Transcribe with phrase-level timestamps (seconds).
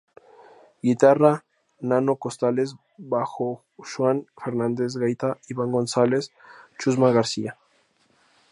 [0.83, 1.31] Guitarra:
[1.91, 3.49] "Nano" Costales.Bajo:
[3.91, 6.31] Xuan Fernández.Gaita: Iván González,
[6.79, 7.55] Chusma García.